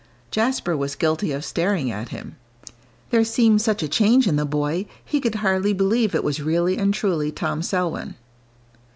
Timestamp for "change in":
3.87-4.35